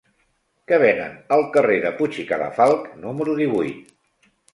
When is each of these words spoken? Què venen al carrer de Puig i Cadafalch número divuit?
Què 0.69 0.77
venen 0.83 1.11
al 1.35 1.43
carrer 1.57 1.75
de 1.83 1.91
Puig 1.99 2.17
i 2.23 2.25
Cadafalch 2.31 2.87
número 3.05 3.37
divuit? 3.41 3.93